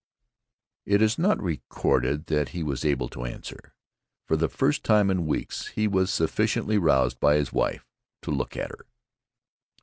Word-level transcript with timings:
It 0.83 0.99
is 0.99 1.19
not 1.19 1.39
recorded 1.39 2.25
that 2.25 2.49
he 2.57 2.63
was 2.63 2.83
able 2.83 3.07
to 3.09 3.23
answer. 3.23 3.75
For 4.27 4.35
the 4.35 4.49
first 4.49 4.83
time 4.83 5.11
in 5.11 5.27
weeks 5.27 5.67
he 5.67 5.87
was 5.87 6.09
sufficiently 6.09 6.79
roused 6.79 7.19
by 7.19 7.35
his 7.35 7.53
wife 7.53 7.85
to 8.23 8.31
look 8.31 8.57
at 8.57 8.71
her. 8.71 8.87